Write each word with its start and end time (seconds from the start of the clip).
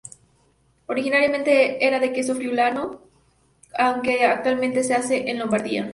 Originalmente 0.87 1.85
era 1.85 1.99
un 1.99 2.11
queso 2.11 2.33
friulano, 2.33 3.01
aunque 3.77 4.25
actualmente 4.25 4.83
se 4.83 4.95
hace 4.95 5.29
en 5.29 5.37
Lombardía. 5.37 5.83